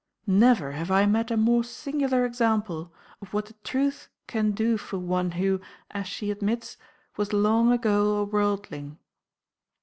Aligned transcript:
Never 0.25 0.71
have 0.71 0.89
I 0.89 1.05
met 1.05 1.29
a 1.29 1.37
more 1.37 1.63
singular 1.63 2.25
example 2.25 2.91
of 3.21 3.35
what 3.35 3.45
the 3.45 3.53
Truth 3.63 4.07
can 4.25 4.49
do 4.49 4.75
for 4.75 4.97
one 4.97 5.29
who, 5.33 5.61
as 5.91 6.07
she 6.07 6.31
admits, 6.31 6.75
was 7.17 7.33
long 7.33 7.71
ago 7.71 8.15
a 8.15 8.23
worldling. 8.23 8.97